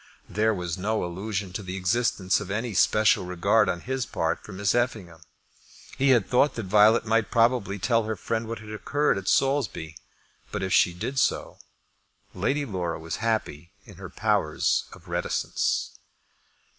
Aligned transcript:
There 0.27 0.51
was 0.51 0.79
no 0.79 1.03
allusion 1.05 1.53
to 1.53 1.61
the 1.61 1.77
existence 1.77 2.39
of 2.39 2.49
any 2.49 2.73
special 2.73 3.23
regard 3.23 3.69
on 3.69 3.81
his 3.81 4.07
part 4.07 4.43
for 4.43 4.51
Miss 4.51 4.73
Effingham. 4.73 5.21
He 5.95 6.09
had 6.09 6.25
thought 6.27 6.55
that 6.55 6.65
Violet 6.65 7.05
might 7.05 7.29
probably 7.29 7.77
tell 7.77 8.05
her 8.05 8.15
friend 8.15 8.47
what 8.47 8.57
had 8.57 8.71
occurred 8.71 9.19
at 9.19 9.27
Saulsby; 9.27 9.95
but 10.51 10.63
if 10.63 10.73
she 10.73 10.95
did 10.95 11.19
so, 11.19 11.59
Lady 12.33 12.65
Laura 12.65 12.97
was 12.99 13.17
happy 13.17 13.73
in 13.85 13.97
her 13.97 14.09
powers 14.09 14.85
of 14.91 15.07
reticence. 15.07 15.91